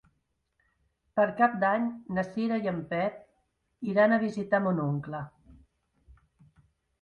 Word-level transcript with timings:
Per 1.19 1.25
Cap 1.41 1.57
d'Any 1.63 1.85
na 2.17 2.23
Cira 2.29 2.57
i 2.63 2.69
en 2.71 2.79
Pep 2.93 3.19
iran 3.93 4.17
a 4.17 4.19
visitar 4.25 4.63
mon 4.65 4.81
oncle. 4.87 5.21